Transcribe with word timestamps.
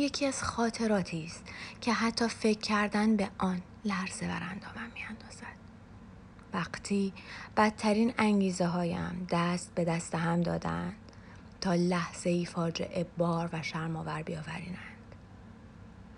یکی 0.00 0.26
از 0.26 0.42
خاطراتی 0.42 1.24
است 1.24 1.44
که 1.80 1.92
حتی 1.92 2.28
فکر 2.28 2.60
کردن 2.60 3.16
به 3.16 3.30
آن 3.38 3.62
لرزه 3.84 4.26
بر 4.26 4.42
اندامم 4.42 4.90
میاندازد. 4.94 5.60
وقتی 6.52 7.12
بدترین 7.56 8.14
انگیزه 8.18 8.66
هایم 8.66 9.26
دست 9.30 9.74
به 9.74 9.84
دست 9.84 10.14
هم 10.14 10.40
دادند 10.40 10.96
تا 11.60 11.74
لحظه 11.74 12.30
ای 12.30 12.46
فاجعه 12.46 13.06
بار 13.18 13.50
و 13.52 13.62
شرماور 13.62 14.22
بیاورینند. 14.22 15.14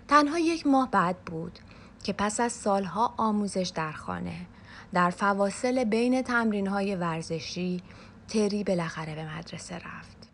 تنها 0.07 0.39
یک 0.39 0.67
ماه 0.67 0.91
بعد 0.91 1.17
بود 1.17 1.59
که 2.03 2.13
پس 2.13 2.39
از 2.39 2.51
سالها 2.51 3.13
آموزش 3.17 3.71
در 3.75 3.91
خانه 3.91 4.45
در 4.93 5.09
فواصل 5.09 5.83
بین 5.83 6.21
تمرین 6.21 6.67
های 6.67 6.95
ورزشی 6.95 7.81
تری 8.27 8.63
بالاخره 8.63 9.15
به 9.15 9.37
مدرسه 9.37 9.75
رفت. 9.75 10.29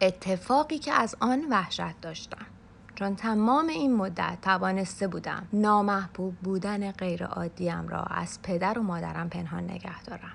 اتفاقی 0.00 0.78
که 0.78 0.92
از 0.92 1.16
آن 1.20 1.46
وحشت 1.50 2.00
داشتم. 2.00 2.46
چون 2.94 3.16
تمام 3.16 3.68
این 3.68 3.96
مدت 3.96 4.38
توانسته 4.42 5.08
بودم 5.08 5.46
نامحبوب 5.52 6.34
بودن 6.34 6.90
غیرعادیم 6.92 7.88
را 7.88 8.02
از 8.02 8.38
پدر 8.42 8.78
و 8.78 8.82
مادرم 8.82 9.28
پنهان 9.28 9.64
نگه 9.64 10.02
دارم. 10.02 10.32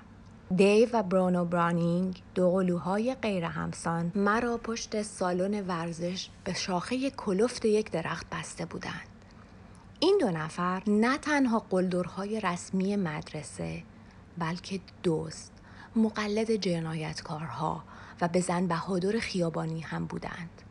دیو 0.56 0.88
و 0.92 1.02
برونو 1.02 1.44
برانینگ 1.44 2.22
دو 2.34 2.50
قلوهای 2.50 3.14
غیر 3.14 3.44
همسان 3.44 4.12
مرا 4.14 4.56
پشت 4.56 5.02
سالن 5.02 5.66
ورزش 5.66 6.28
به 6.44 6.54
شاخه 6.54 7.10
کلفت 7.10 7.64
یک 7.64 7.90
درخت 7.90 8.26
بسته 8.32 8.66
بودند. 8.66 9.08
این 10.00 10.18
دو 10.20 10.30
نفر 10.30 10.82
نه 10.86 11.18
تنها 11.18 11.58
قلدرهای 11.70 12.40
رسمی 12.40 12.96
مدرسه 12.96 13.82
بلکه 14.38 14.80
دوست 15.02 15.52
مقلد 15.96 16.50
جنایتکارها 16.50 17.82
و 18.20 18.28
به 18.28 18.40
زن 18.40 18.66
بهادر 18.66 19.18
خیابانی 19.18 19.80
هم 19.80 20.06
بودند. 20.06 20.62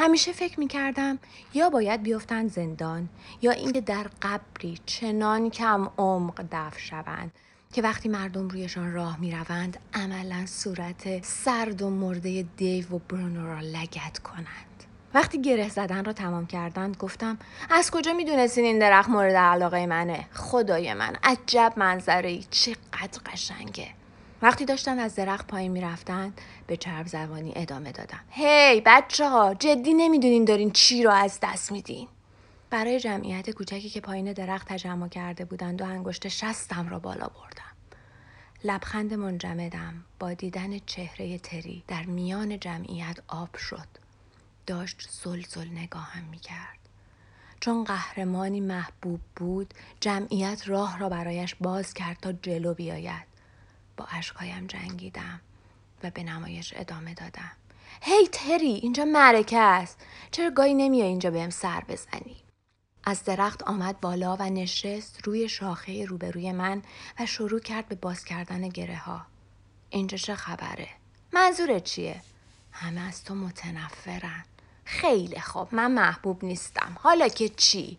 همیشه 0.00 0.32
فکر 0.32 0.60
می 0.60 0.68
کردم 0.68 1.18
یا 1.54 1.70
باید 1.70 2.02
بیفتند 2.02 2.50
زندان 2.50 3.08
یا 3.42 3.50
اینکه 3.50 3.80
در 3.80 4.06
قبری 4.22 4.78
چنان 4.86 5.50
کم 5.50 5.90
عمق 5.98 6.44
دفن 6.52 6.78
شوند 6.78 7.32
که 7.72 7.82
وقتی 7.82 8.08
مردم 8.08 8.48
رویشان 8.48 8.92
راه 8.92 9.20
می 9.20 9.32
روند 9.32 9.78
عملا 9.94 10.46
صورت 10.46 11.24
سرد 11.24 11.82
و 11.82 11.90
مرده 11.90 12.42
دیو 12.56 12.94
و 12.94 12.98
برونو 12.98 13.46
را 13.46 13.60
لگت 13.60 14.18
کنند. 14.18 14.84
وقتی 15.14 15.42
گره 15.42 15.68
زدن 15.68 16.04
را 16.04 16.12
تمام 16.12 16.46
کردند 16.46 16.96
گفتم 16.96 17.38
از 17.70 17.90
کجا 17.90 18.12
می‌دونستین 18.12 18.64
این 18.64 18.78
درخت 18.78 19.10
مورد 19.10 19.34
علاقه 19.34 19.86
منه؟ 19.86 20.26
خدای 20.34 20.94
من 20.94 21.16
عجب 21.22 21.72
منظره 21.76 22.28
ای 22.28 22.44
چقدر 22.50 23.20
قشنگه. 23.26 23.99
وقتی 24.42 24.64
داشتن 24.64 24.98
از 24.98 25.14
درخت 25.14 25.46
پایین 25.46 25.72
می‌رفتند 25.72 26.40
به 26.66 26.76
چرب 26.76 27.06
زبانی 27.06 27.52
ادامه 27.56 27.92
دادم 27.92 28.20
هی 28.30 28.80
hey, 28.80 28.82
بچه 28.86 29.28
ها 29.28 29.54
جدی 29.54 29.94
نمی‌دونین 29.94 30.44
دارین 30.44 30.70
چی 30.70 31.02
رو 31.02 31.10
از 31.10 31.38
دست 31.42 31.72
میدین. 31.72 32.08
برای 32.70 33.00
جمعیت 33.00 33.50
کوچکی 33.50 33.88
که 33.88 34.00
پایین 34.00 34.32
درخت 34.32 34.68
تجمع 34.68 35.08
کرده 35.08 35.44
بودند 35.44 35.82
و 35.82 35.84
انگشت 35.84 36.28
شستم 36.28 36.88
را 36.88 36.98
بالا 36.98 37.26
بردم. 37.26 37.96
لبخند 38.64 39.14
منجمدم 39.14 40.04
با 40.18 40.32
دیدن 40.32 40.78
چهره 40.78 41.38
تری 41.38 41.82
در 41.88 42.02
میان 42.02 42.60
جمعیت 42.60 43.18
آب 43.28 43.56
شد. 43.56 43.88
داشت 44.66 45.08
زلزل 45.10 45.68
نگاهم 45.68 46.24
می 46.24 46.38
کرد. 46.38 46.78
چون 47.60 47.84
قهرمانی 47.84 48.60
محبوب 48.60 49.20
بود 49.36 49.74
جمعیت 50.00 50.62
راه 50.66 50.98
را 50.98 51.08
برایش 51.08 51.54
باز 51.54 51.94
کرد 51.94 52.16
تا 52.22 52.32
جلو 52.32 52.74
بیاید. 52.74 53.29
با 53.96 54.06
اشکایم 54.10 54.66
جنگیدم 54.66 55.40
و 56.02 56.10
به 56.10 56.22
نمایش 56.22 56.72
ادامه 56.76 57.14
دادم. 57.14 57.52
هی 58.02 58.24
hey, 58.24 58.28
تری 58.32 58.72
اینجا 58.72 59.04
مرکه 59.04 59.58
است. 59.58 59.98
چرا 60.30 60.50
گاهی 60.50 60.74
نمیای 60.74 61.08
اینجا 61.08 61.30
بهم 61.30 61.50
سر 61.50 61.80
بزنی؟ 61.88 62.36
از 63.04 63.24
درخت 63.24 63.62
آمد 63.62 64.00
بالا 64.00 64.36
و 64.36 64.42
نشست 64.42 65.20
روی 65.24 65.48
شاخه 65.48 66.04
روبروی 66.04 66.52
من 66.52 66.82
و 67.20 67.26
شروع 67.26 67.60
کرد 67.60 67.88
به 67.88 67.94
باز 67.94 68.24
کردن 68.24 68.68
گره 68.68 68.96
ها 68.96 69.26
اینجا 69.90 70.18
چه 70.18 70.34
خبره؟ 70.34 70.88
منظورت 71.32 71.84
چیه؟ 71.84 72.22
همه 72.72 73.00
از 73.00 73.24
تو 73.24 73.34
متنفرن. 73.34 74.44
خیلی 74.84 75.40
خوب 75.40 75.74
من 75.74 75.92
محبوب 75.92 76.44
نیستم. 76.44 76.96
حالا 77.00 77.28
که 77.28 77.48
چی؟ 77.48 77.98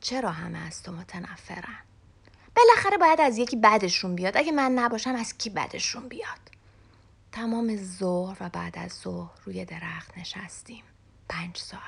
چرا 0.00 0.30
همه 0.30 0.58
از 0.58 0.82
تو 0.82 0.92
متنفرن؟ 0.92 1.87
بالاخره 2.58 2.96
باید 2.96 3.20
از 3.20 3.38
یکی 3.38 3.56
بدشون 3.56 4.14
بیاد. 4.14 4.36
اگه 4.36 4.52
من 4.52 4.72
نباشم 4.72 5.14
از 5.14 5.38
کی 5.38 5.50
بدشون 5.50 6.08
بیاد؟ 6.08 6.38
تمام 7.32 7.76
ظهر 7.76 8.36
و 8.40 8.48
بعد 8.48 8.78
از 8.78 8.92
ظهر 8.92 9.30
روی 9.44 9.64
درخت 9.64 10.18
نشستیم. 10.18 10.82
پنج 11.28 11.56
ساعت. 11.56 11.82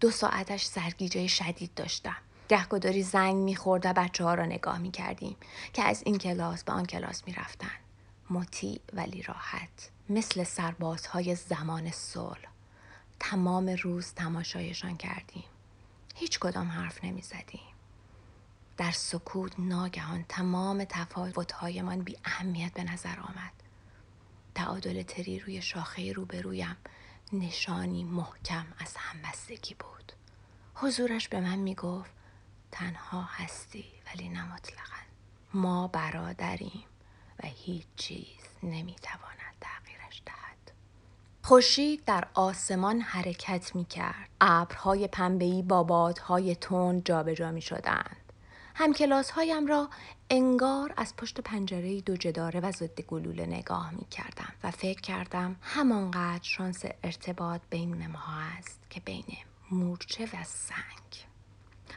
دو 0.00 0.10
ساعتش 0.10 0.64
سرگیجه 0.64 1.26
شدید 1.26 1.74
داشتم. 1.74 2.16
گهگداری 2.48 3.02
زنگ 3.02 3.34
می‌خورد 3.36 3.86
و 3.86 3.92
بچه 3.92 4.24
ها 4.24 4.34
را 4.34 4.46
نگاه 4.46 4.78
می‌کردیم 4.78 5.36
که 5.72 5.82
از 5.82 6.02
این 6.06 6.18
کلاس 6.18 6.64
به 6.64 6.72
آن 6.72 6.86
کلاس 6.86 7.22
می‌رفتن. 7.26 7.76
مطیع 8.30 8.80
ولی 8.92 9.22
راحت. 9.22 9.90
مثل 10.08 10.44
سربازهای 10.44 11.34
زمان 11.34 11.90
صلح. 11.90 12.48
تمام 13.20 13.68
روز 13.82 14.12
تماشایشان 14.12 14.96
کردیم. 14.96 15.44
هیچ 16.14 16.38
کدام 16.38 16.68
حرف 16.68 17.04
نمی 17.04 17.22
زدیم. 17.22 17.73
در 18.76 18.90
سکوت 18.90 19.52
ناگهان 19.58 20.24
تمام 20.28 20.84
تفاوتهایمان 20.84 22.02
بی 22.02 22.16
اهمیت 22.24 22.72
به 22.72 22.84
نظر 22.84 23.20
آمد. 23.20 23.52
تعادل 24.54 25.02
تری 25.02 25.38
روی 25.38 25.62
شاخه 25.62 26.12
روبرویم 26.12 26.76
نشانی 27.32 28.04
محکم 28.04 28.66
از 28.78 28.96
همبستگی 28.96 29.74
بود. 29.74 30.12
حضورش 30.74 31.28
به 31.28 31.40
من 31.40 31.58
می 31.58 31.74
گفت 31.74 32.10
تنها 32.72 33.22
هستی 33.22 33.84
ولی 34.06 34.28
نه 34.28 34.54
مطلقا. 34.54 34.94
ما 35.54 35.88
برادریم 35.88 36.84
و 37.42 37.46
هیچ 37.46 37.86
چیز 37.96 38.40
نمی 38.62 38.96
تواند 39.02 39.54
تغییرش 39.60 40.22
دهد. 40.26 40.72
خورشید 41.42 42.04
در 42.04 42.28
آسمان 42.34 43.00
حرکت 43.00 43.76
می 43.76 43.84
کرد. 43.84 44.28
ابرهای 44.40 45.08
پنبه‌ای 45.08 45.62
با 45.62 45.82
بادهای 45.82 46.54
تند 46.54 47.04
جابجا 47.04 47.50
می 47.50 47.62
شدند. 47.62 48.23
همکلاس 48.74 49.30
هایم 49.30 49.66
را 49.66 49.88
انگار 50.30 50.94
از 50.96 51.16
پشت 51.16 51.40
پنجره 51.40 52.00
دو 52.00 52.16
جداره 52.16 52.60
و 52.60 52.72
ضد 52.72 53.00
گلوله 53.00 53.46
نگاه 53.46 53.90
می 53.94 54.06
کردم 54.10 54.52
و 54.64 54.70
فکر 54.70 55.00
کردم 55.00 55.56
همانقدر 55.60 56.42
شانس 56.42 56.84
ارتباط 57.04 57.60
بین 57.70 58.06
ماها 58.06 58.40
است 58.58 58.80
که 58.90 59.00
بین 59.00 59.24
مورچه 59.70 60.24
و 60.24 60.44
سنگ. 60.44 61.26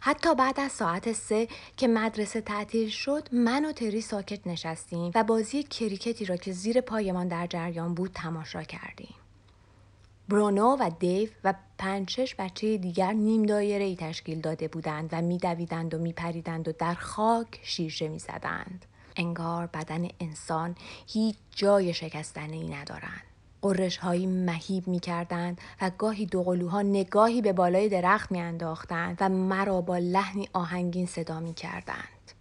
حتی 0.01 0.35
بعد 0.35 0.59
از 0.59 0.71
ساعت 0.71 1.13
سه 1.13 1.47
که 1.77 1.87
مدرسه 1.87 2.41
تعطیل 2.41 2.89
شد 2.89 3.27
من 3.31 3.65
و 3.65 3.71
تری 3.71 4.01
ساکت 4.01 4.47
نشستیم 4.47 5.11
و 5.15 5.23
بازی 5.23 5.63
کریکتی 5.63 6.25
را 6.25 6.37
که 6.37 6.51
زیر 6.51 6.81
پایمان 6.81 7.27
در 7.27 7.47
جریان 7.47 7.93
بود 7.93 8.11
تماشا 8.13 8.63
کردیم. 8.63 9.15
برونو 10.29 10.77
و 10.79 10.91
دیو 10.99 11.29
و 11.43 11.53
پنج 11.77 12.09
شش 12.09 12.35
بچه 12.39 12.77
دیگر 12.77 13.13
نیم 13.13 13.43
دایره 13.43 13.83
ای 13.83 13.95
تشکیل 13.95 14.41
داده 14.41 14.67
بودند 14.67 15.09
و 15.11 15.21
میدویدند 15.21 15.93
و 15.93 15.97
میپریدند 15.97 16.67
و 16.67 16.71
در 16.71 16.93
خاک 16.93 17.59
شیرجه 17.63 18.07
می‌زدند 18.07 18.85
انگار 19.15 19.67
بدن 19.67 20.07
انسان 20.19 20.75
هیچ 21.07 21.35
جای 21.55 21.93
شکستنه 21.93 22.79
ندارند 22.79 23.23
قرش 23.61 23.97
هایی 23.97 24.25
مهیب 24.25 24.87
می 24.87 24.99
کردند 24.99 25.61
و 25.81 25.91
گاهی 25.97 26.25
دوقلوها 26.25 26.81
نگاهی 26.81 27.41
به 27.41 27.53
بالای 27.53 27.89
درخت 27.89 28.31
می 28.31 28.41
انداختند 28.41 29.17
و 29.19 29.29
مرا 29.29 29.81
با 29.81 29.97
لحنی 29.97 30.49
آهنگین 30.53 31.05
صدا 31.05 31.39
می 31.39 31.53
کردند. 31.53 32.31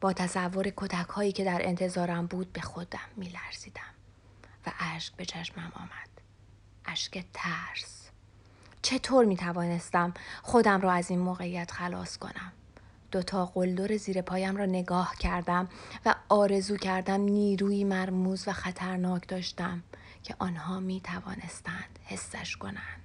با 0.00 0.12
تصور 0.12 0.72
کتک 0.76 1.08
هایی 1.08 1.32
که 1.32 1.44
در 1.44 1.60
انتظارم 1.64 2.26
بود 2.26 2.52
به 2.52 2.60
خودم 2.60 3.08
می 3.16 3.28
لرزیدم 3.28 3.94
و 4.66 4.70
اشک 4.80 5.16
به 5.16 5.24
چشمم 5.24 5.72
آمد. 5.76 6.09
اشک 6.92 7.24
ترس. 7.32 8.08
چطور 8.82 9.24
می 9.24 9.36
توانستم 9.36 10.14
خودم 10.42 10.80
را 10.80 10.92
از 10.92 11.10
این 11.10 11.18
موقعیت 11.18 11.70
خلاص 11.70 12.16
کنم؟ 12.16 12.52
دوتا 13.10 13.46
قلدر 13.46 13.96
زیر 13.96 14.22
پایم 14.22 14.56
را 14.56 14.66
نگاه 14.66 15.14
کردم 15.18 15.68
و 16.06 16.14
آرزو 16.28 16.76
کردم 16.76 17.20
نیروی 17.20 17.84
مرموز 17.84 18.48
و 18.48 18.52
خطرناک 18.52 19.28
داشتم 19.28 19.82
که 20.22 20.34
آنها 20.38 20.80
می 20.80 21.00
توانستند 21.00 21.98
حسش 22.04 22.56
کنند. 22.56 23.00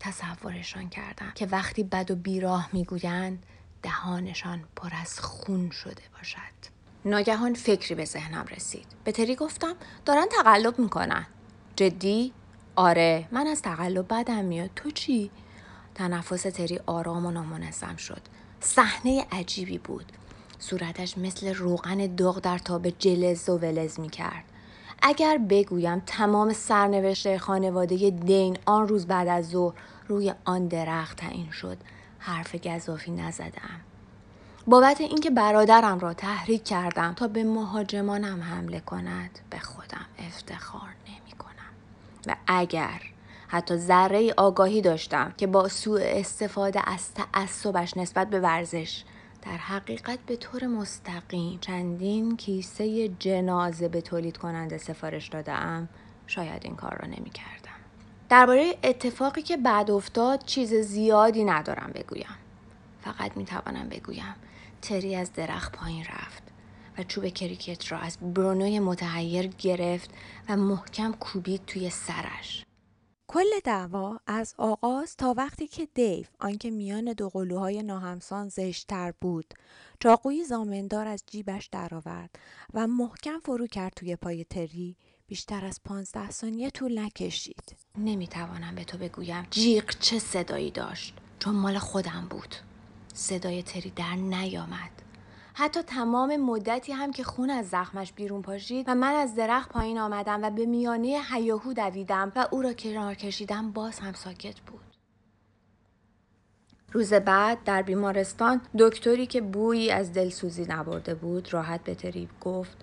تصورشان 0.00 0.88
کردم 0.88 1.32
که 1.34 1.46
وقتی 1.46 1.82
بد 1.82 2.10
و 2.10 2.16
بیراه 2.16 2.68
می‌گویند 2.72 3.42
دهانشان 3.82 4.64
پر 4.76 4.90
از 5.02 5.20
خون 5.20 5.70
شده 5.70 6.02
باشد. 6.12 6.38
ناگهان 7.04 7.54
فکری 7.54 7.94
به 7.94 8.04
ذهنم 8.04 8.44
رسید. 8.44 8.86
به 9.04 9.12
تری 9.12 9.36
گفتم 9.36 9.76
دارن 10.04 10.26
تقلب 10.30 10.78
می‌کنن. 10.78 11.26
جدی؟ 11.76 12.32
آره 12.76 13.28
من 13.32 13.46
از 13.46 13.62
تقلب 13.62 14.14
بدم 14.14 14.44
میاد. 14.44 14.70
تو 14.76 14.90
چی؟ 14.90 15.30
تنفس 15.94 16.42
تری 16.42 16.80
آرام 16.86 17.26
و 17.26 17.30
نامنظم 17.30 17.96
شد. 17.96 18.22
صحنه 18.60 19.26
عجیبی 19.32 19.78
بود. 19.78 20.12
صورتش 20.58 21.18
مثل 21.18 21.54
روغن 21.54 22.14
داغ 22.14 22.40
در 22.40 22.58
تاب 22.58 22.88
جلز 22.88 23.48
و 23.48 23.58
ولز 23.58 24.00
می 24.00 24.08
کرد 24.10 24.44
اگر 25.02 25.38
بگویم 25.38 26.02
تمام 26.06 26.52
سرنوشت 26.52 27.36
خانواده 27.36 28.10
دین 28.10 28.58
آن 28.66 28.88
روز 28.88 29.06
بعد 29.06 29.28
از 29.28 29.48
ظهر 29.48 29.74
روی 30.08 30.34
آن 30.44 30.68
درخت 30.68 31.16
تعیین 31.16 31.50
شد 31.50 31.76
حرف 32.18 32.54
گذافی 32.54 33.10
نزدم. 33.10 33.80
بابت 34.66 35.00
اینکه 35.00 35.30
برادرم 35.30 35.98
را 35.98 36.14
تحریک 36.14 36.64
کردم 36.64 37.12
تا 37.12 37.28
به 37.28 37.44
مهاجمانم 37.44 38.42
حمله 38.42 38.80
کند 38.80 39.38
به 39.50 39.58
خودم 39.58 40.06
افتخار 40.18 40.88
نمی 41.08 41.21
و 42.26 42.36
اگر 42.46 43.00
حتی 43.48 43.76
ذره 43.76 44.34
آگاهی 44.36 44.80
داشتم 44.80 45.34
که 45.36 45.46
با 45.46 45.68
سوء 45.68 46.00
استفاده 46.02 46.90
از 46.90 47.14
تعصبش 47.14 47.96
نسبت 47.96 48.30
به 48.30 48.40
ورزش 48.40 49.04
در 49.42 49.56
حقیقت 49.56 50.18
به 50.26 50.36
طور 50.36 50.66
مستقیم 50.66 51.58
چندین 51.60 52.36
کیسه 52.36 53.08
جنازه 53.08 53.88
به 53.88 54.00
تولید 54.00 54.36
کننده 54.36 54.78
سفارش 54.78 55.28
دادم 55.28 55.88
شاید 56.26 56.64
این 56.64 56.76
کار 56.76 56.98
را 57.02 57.08
نمی 57.08 57.30
کردم. 57.30 57.72
درباره 58.28 58.74
اتفاقی 58.82 59.42
که 59.42 59.56
بعد 59.56 59.90
افتاد 59.90 60.44
چیز 60.44 60.74
زیادی 60.74 61.44
ندارم 61.44 61.90
بگویم. 61.94 62.36
فقط 63.00 63.36
می 63.36 63.44
توانم 63.44 63.88
بگویم 63.88 64.34
تری 64.82 65.16
از 65.16 65.32
درخت 65.32 65.76
پایین 65.76 66.04
رفت 66.04 66.51
و 66.98 67.02
چوب 67.02 67.28
کریکت 67.28 67.92
را 67.92 67.98
از 67.98 68.18
برونوی 68.18 68.78
متحیر 68.78 69.46
گرفت 69.46 70.10
و 70.48 70.56
محکم 70.56 71.12
کوبید 71.12 71.64
توی 71.66 71.90
سرش. 71.90 72.64
کل 73.28 73.60
دعوا 73.64 74.20
از 74.26 74.54
آغاز 74.58 75.16
تا 75.16 75.34
وقتی 75.36 75.66
که 75.66 75.88
دیو 75.94 76.26
آنکه 76.40 76.70
میان 76.70 77.12
دو 77.12 77.28
قلوهای 77.28 77.82
ناهمسان 77.82 78.48
زشتتر 78.48 79.12
بود 79.20 79.54
چاقوی 80.00 80.44
زامندار 80.44 81.08
از 81.08 81.24
جیبش 81.26 81.66
درآورد 81.66 82.38
و 82.74 82.86
محکم 82.86 83.38
فرو 83.44 83.66
کرد 83.66 83.92
توی 83.96 84.16
پای 84.16 84.44
تری 84.44 84.96
بیشتر 85.26 85.64
از 85.64 85.80
پانزده 85.84 86.30
ثانیه 86.30 86.70
طول 86.70 86.98
نکشید. 86.98 87.76
نمی‌توانم 87.98 88.74
به 88.74 88.84
تو 88.84 88.98
بگویم 88.98 89.46
جیغ 89.50 89.98
چه 90.00 90.18
صدایی 90.18 90.70
داشت 90.70 91.14
چون 91.38 91.54
مال 91.54 91.78
خودم 91.78 92.26
بود. 92.30 92.54
صدای 93.14 93.62
تری 93.62 93.90
در 93.90 94.14
نیامد. 94.14 95.01
حتی 95.54 95.82
تمام 95.82 96.36
مدتی 96.36 96.92
هم 96.92 97.10
که 97.12 97.24
خون 97.24 97.50
از 97.50 97.68
زخمش 97.68 98.12
بیرون 98.12 98.42
پاشید 98.42 98.88
و 98.88 98.94
من 98.94 99.14
از 99.14 99.34
درخت 99.34 99.70
پایین 99.70 99.98
آمدم 99.98 100.42
و 100.42 100.50
به 100.50 100.66
میانه 100.66 101.20
حیاهو 101.32 101.72
دویدم 101.72 102.32
و 102.36 102.46
او 102.50 102.62
را 102.62 102.72
کنار 102.72 103.14
کشیدم 103.14 103.72
باز 103.72 103.98
هم 103.98 104.12
ساکت 104.12 104.60
بود. 104.60 104.80
روز 106.92 107.14
بعد 107.14 107.64
در 107.64 107.82
بیمارستان 107.82 108.60
دکتری 108.78 109.26
که 109.26 109.40
بویی 109.40 109.90
از 109.90 110.12
دلسوزی 110.12 110.66
نبرده 110.68 111.14
بود 111.14 111.52
راحت 111.52 111.84
به 111.84 111.94
تریب 111.94 112.30
گفت 112.40 112.76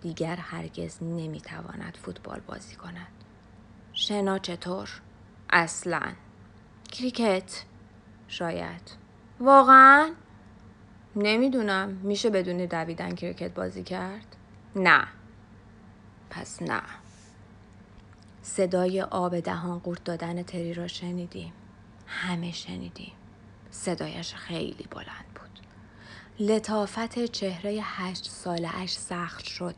دیگر 0.00 0.36
هرگز 0.36 1.02
نمی‌تواند 1.02 1.98
فوتبال 2.02 2.40
بازی 2.46 2.76
کند. 2.76 3.12
شنا 3.92 4.38
چطور؟ 4.38 5.00
اصلا. 5.50 6.12
کریکت. 6.92 7.64
شاید. 8.28 8.96
واقعا؟ 9.40 10.10
نمی‌دونم. 11.16 11.88
میشه 11.88 12.30
بدون 12.30 12.56
دویدن 12.56 13.14
کریکت 13.14 13.54
بازی 13.54 13.82
کرد؟ 13.82 14.36
نه. 14.76 15.06
پس 16.30 16.62
نه. 16.62 16.82
صدای 18.42 19.02
آب 19.02 19.40
دهان 19.40 19.78
قورت 19.78 20.04
دادن 20.04 20.42
تری 20.42 20.74
را 20.74 20.88
شنیدیم. 20.88 21.52
همه 22.06 22.52
شنیدیم. 22.52 23.12
صدایش 23.70 24.34
خیلی 24.34 24.86
بلند 24.90 25.26
بود. 25.34 25.60
لطافت 26.48 27.24
چهره 27.24 27.78
هشت 27.82 28.30
ساله 28.30 28.76
اش 28.76 28.92
سخت 28.92 29.44
شد. 29.44 29.76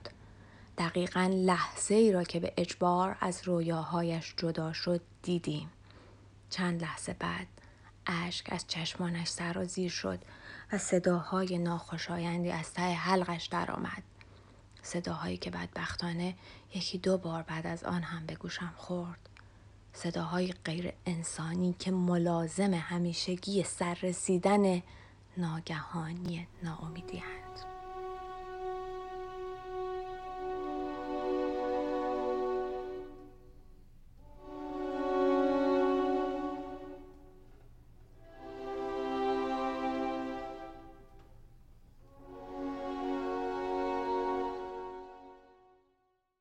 دقیقا 0.78 1.30
لحظه 1.34 1.94
ای 1.94 2.12
را 2.12 2.24
که 2.24 2.40
به 2.40 2.52
اجبار 2.56 3.16
از 3.20 3.48
رویاهایش 3.48 4.34
جدا 4.36 4.72
شد 4.72 5.00
دیدیم. 5.22 5.70
چند 6.50 6.82
لحظه 6.82 7.16
بعد 7.18 7.46
اشک 8.06 8.52
از 8.52 8.66
چشمانش 8.66 9.28
سرازیر 9.28 9.90
شد 9.90 10.18
و 10.72 10.78
صداهای 10.78 11.58
ناخوشایندی 11.58 12.50
از 12.50 12.72
ته 12.72 12.82
حلقش 12.82 13.46
درآمد 13.46 14.02
صداهایی 14.82 15.36
که 15.36 15.50
بدبختانه 15.50 16.34
یکی 16.74 16.98
دو 16.98 17.18
بار 17.18 17.42
بعد 17.42 17.66
از 17.66 17.84
آن 17.84 18.02
هم 18.02 18.26
به 18.26 18.34
گوشم 18.34 18.72
خورد 18.76 19.28
صداهای 19.92 20.54
غیر 20.64 20.92
انسانی 21.06 21.74
که 21.78 21.90
ملازم 21.90 22.74
همیشگی 22.74 23.62
سررسیدن 23.62 24.82
ناگهانی 25.36 26.46
ناامیدی 26.62 27.18
هند. 27.18 27.43